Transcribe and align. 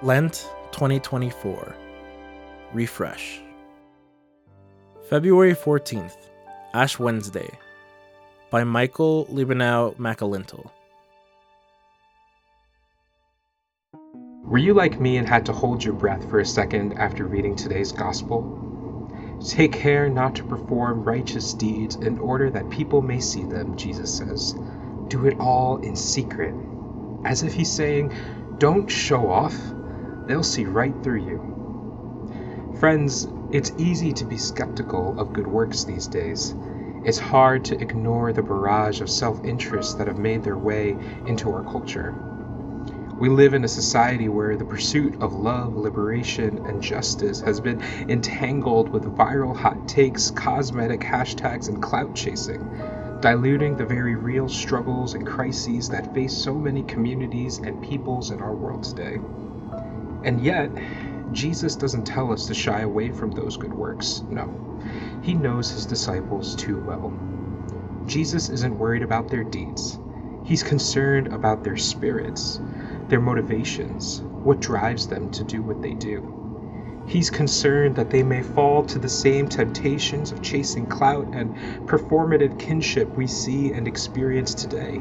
Lent 0.00 0.48
2024 0.70 1.74
Refresh. 2.72 3.40
February 5.10 5.54
14th, 5.54 6.14
Ash 6.72 7.00
Wednesday, 7.00 7.50
by 8.48 8.62
Michael 8.62 9.26
Libunao-Macalintal. 9.26 10.70
Were 14.44 14.58
you 14.58 14.72
like 14.72 15.00
me 15.00 15.16
and 15.16 15.28
had 15.28 15.44
to 15.46 15.52
hold 15.52 15.82
your 15.82 15.94
breath 15.94 16.30
for 16.30 16.38
a 16.38 16.46
second 16.46 16.92
after 16.92 17.26
reading 17.26 17.56
today's 17.56 17.90
gospel? 17.90 19.40
Take 19.44 19.72
care 19.72 20.08
not 20.08 20.36
to 20.36 20.44
perform 20.44 21.02
righteous 21.02 21.54
deeds 21.54 21.96
in 21.96 22.20
order 22.20 22.50
that 22.50 22.70
people 22.70 23.02
may 23.02 23.18
see 23.18 23.42
them, 23.42 23.76
Jesus 23.76 24.16
says. 24.16 24.54
Do 25.08 25.26
it 25.26 25.40
all 25.40 25.78
in 25.78 25.96
secret. 25.96 26.54
As 27.24 27.42
if 27.42 27.52
he's 27.52 27.72
saying, 27.72 28.14
Don't 28.58 28.88
show 28.88 29.28
off, 29.28 29.56
they'll 30.28 30.42
see 30.42 30.66
right 30.66 30.94
through 31.02 31.24
you. 31.24 32.74
Friends, 32.78 33.26
it's 33.50 33.72
easy 33.78 34.12
to 34.12 34.24
be 34.24 34.36
skeptical 34.36 35.18
of 35.18 35.32
good 35.32 35.46
works 35.46 35.82
these 35.82 36.06
days. 36.06 36.54
It's 37.04 37.18
hard 37.18 37.64
to 37.66 37.80
ignore 37.80 38.32
the 38.32 38.42
barrage 38.42 39.00
of 39.00 39.08
self 39.08 39.42
interest 39.44 39.98
that 39.98 40.06
have 40.06 40.18
made 40.18 40.44
their 40.44 40.58
way 40.58 40.96
into 41.26 41.50
our 41.50 41.64
culture. 41.64 42.14
We 43.18 43.28
live 43.28 43.54
in 43.54 43.64
a 43.64 43.68
society 43.68 44.28
where 44.28 44.56
the 44.56 44.64
pursuit 44.64 45.20
of 45.20 45.32
love, 45.32 45.76
liberation, 45.76 46.64
and 46.66 46.80
justice 46.80 47.40
has 47.40 47.58
been 47.58 47.82
entangled 48.08 48.90
with 48.90 49.16
viral 49.16 49.56
hot 49.56 49.88
takes, 49.88 50.30
cosmetic 50.30 51.00
hashtags, 51.00 51.68
and 51.68 51.82
clout 51.82 52.14
chasing, 52.14 52.64
diluting 53.20 53.76
the 53.76 53.86
very 53.86 54.14
real 54.14 54.48
struggles 54.48 55.14
and 55.14 55.26
crises 55.26 55.88
that 55.88 56.14
face 56.14 56.32
so 56.32 56.54
many 56.54 56.82
communities 56.84 57.58
and 57.58 57.82
peoples 57.82 58.30
in 58.30 58.40
our 58.40 58.54
world 58.54 58.84
today. 58.84 59.18
And 60.24 60.40
yet, 60.42 60.70
Jesus 61.32 61.76
doesn't 61.76 62.04
tell 62.06 62.32
us 62.32 62.46
to 62.46 62.54
shy 62.54 62.80
away 62.80 63.10
from 63.10 63.30
those 63.30 63.56
good 63.56 63.72
works. 63.72 64.22
No, 64.28 64.80
he 65.22 65.34
knows 65.34 65.70
his 65.70 65.86
disciples 65.86 66.56
too 66.56 66.78
well. 66.78 67.12
Jesus 68.06 68.48
isn't 68.48 68.78
worried 68.78 69.02
about 69.02 69.28
their 69.28 69.44
deeds, 69.44 69.98
he's 70.44 70.62
concerned 70.62 71.28
about 71.32 71.62
their 71.62 71.76
spirits, 71.76 72.60
their 73.08 73.20
motivations, 73.20 74.22
what 74.22 74.60
drives 74.60 75.06
them 75.06 75.30
to 75.32 75.44
do 75.44 75.62
what 75.62 75.82
they 75.82 75.94
do. 75.94 76.34
He's 77.06 77.30
concerned 77.30 77.96
that 77.96 78.10
they 78.10 78.22
may 78.22 78.42
fall 78.42 78.84
to 78.84 78.98
the 78.98 79.08
same 79.08 79.48
temptations 79.48 80.30
of 80.32 80.42
chasing 80.42 80.86
clout 80.86 81.26
and 81.32 81.54
performative 81.86 82.58
kinship 82.58 83.08
we 83.16 83.26
see 83.26 83.72
and 83.72 83.88
experience 83.88 84.54
today, 84.54 85.00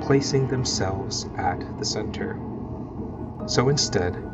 placing 0.00 0.48
themselves 0.48 1.28
at 1.36 1.78
the 1.78 1.84
center. 1.84 2.38
So 3.46 3.68
instead, 3.68 4.29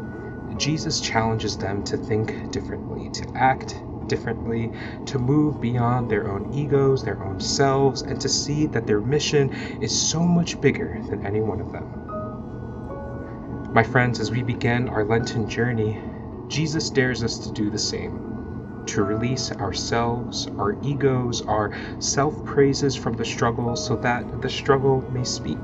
Jesus 0.58 1.00
challenges 1.00 1.56
them 1.56 1.82
to 1.84 1.96
think 1.96 2.50
differently, 2.50 3.10
to 3.10 3.26
act 3.36 3.74
differently, 4.08 4.72
to 5.06 5.18
move 5.18 5.60
beyond 5.60 6.10
their 6.10 6.28
own 6.28 6.52
egos, 6.54 7.02
their 7.02 7.22
own 7.22 7.40
selves, 7.40 8.02
and 8.02 8.20
to 8.20 8.28
see 8.28 8.66
that 8.66 8.86
their 8.86 9.00
mission 9.00 9.50
is 9.80 10.10
so 10.10 10.20
much 10.20 10.60
bigger 10.60 11.00
than 11.10 11.26
any 11.26 11.40
one 11.40 11.60
of 11.60 11.72
them. 11.72 11.84
My 13.72 13.82
friends, 13.82 14.20
as 14.20 14.30
we 14.30 14.42
begin 14.42 14.88
our 14.88 15.04
Lenten 15.04 15.48
journey, 15.48 16.00
Jesus 16.48 16.88
dares 16.90 17.22
us 17.22 17.38
to 17.40 17.52
do 17.52 17.68
the 17.70 17.78
same. 17.78 18.84
To 18.86 19.02
release 19.02 19.52
ourselves, 19.52 20.46
our 20.58 20.76
egos, 20.82 21.42
our 21.42 21.72
self 21.98 22.44
praises 22.44 22.94
from 22.96 23.14
the 23.14 23.24
struggle 23.24 23.76
so 23.76 23.96
that 23.96 24.40
the 24.40 24.48
struggle 24.48 25.04
may 25.12 25.24
speak. 25.24 25.58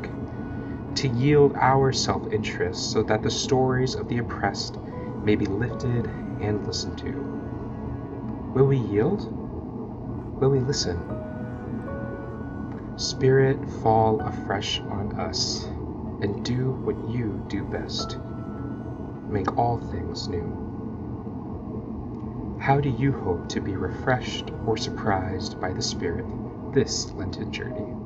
To 0.97 1.09
yield 1.09 1.55
our 1.57 1.93
self 1.93 2.33
interest 2.33 2.93
so 2.93 3.03
that 3.05 3.23
the 3.23 3.31
stories 3.31 3.95
of 3.95 4.09
the 4.09 4.19
oppressed 4.19 4.79
may 5.25 5.37
be 5.37 5.47
lifted 5.47 6.07
and 6.41 6.67
listened 6.67 6.99
to. 6.99 7.13
Will 8.55 8.67
we 8.67 8.79
yield? 8.79 9.33
Will 10.41 10.51
we 10.51 10.61
listen? 10.61 10.99
Spirit, 12.97 13.59
fall 13.83 14.21
afresh 14.21 14.81
on 14.81 15.19
us 15.19 15.65
and 16.21 16.45
do 16.45 16.73
what 16.85 17.11
you 17.11 17.45
do 17.49 17.65
best 17.65 18.19
make 19.33 19.57
all 19.57 19.79
things 19.79 20.29
new. 20.29 20.59
How 22.61 22.81
do 22.81 22.91
you 22.91 23.13
hope 23.13 23.49
to 23.51 23.61
be 23.61 23.77
refreshed 23.77 24.51
or 24.67 24.77
surprised 24.77 25.61
by 25.61 25.73
the 25.73 25.83
Spirit 25.83 26.27
this 26.73 27.11
Lenten 27.13 27.51
journey? 27.51 28.02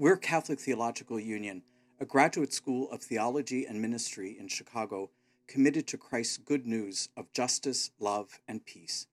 We're 0.00 0.16
Catholic 0.16 0.58
Theological 0.58 1.20
Union, 1.20 1.62
a 2.00 2.06
graduate 2.06 2.54
school 2.54 2.90
of 2.90 3.02
theology 3.02 3.66
and 3.66 3.82
ministry 3.82 4.34
in 4.40 4.48
Chicago 4.48 5.10
committed 5.46 5.86
to 5.88 5.98
Christ's 5.98 6.38
good 6.38 6.66
news 6.66 7.10
of 7.18 7.30
justice, 7.34 7.90
love, 7.98 8.40
and 8.48 8.64
peace. 8.64 9.08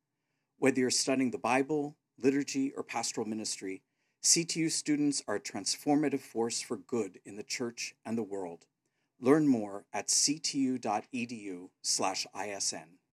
Whether 0.59 0.79
you're 0.79 0.89
studying 0.89 1.31
the 1.31 1.37
Bible, 1.37 1.97
liturgy, 2.17 2.71
or 2.71 2.83
pastoral 2.83 3.27
ministry, 3.27 3.81
CTU 4.23 4.71
students 4.71 5.21
are 5.27 5.35
a 5.35 5.41
transformative 5.41 6.21
force 6.21 6.61
for 6.61 6.77
good 6.77 7.19
in 7.25 7.35
the 7.35 7.43
church 7.43 7.93
and 8.05 8.17
the 8.17 8.23
world. 8.23 8.65
Learn 9.19 9.45
more 9.45 9.83
at 9.91 10.07
ctu.edu/isn. 10.07 10.79